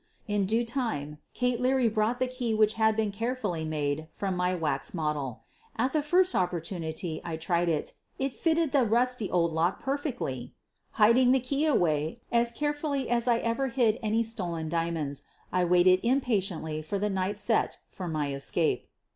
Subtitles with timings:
[0.27, 4.55] In due time Kate Leary brought the key which had been carefully made from my
[4.55, 5.43] wax model.
[5.75, 10.55] At the first opportunity I tried it— it fitted the rusty old lock perfectly!
[10.93, 15.21] Hiding the key away as care fully as I ever hid any stolen diamonds,
[15.53, 18.87] I waited impatiently for the night set for my escape.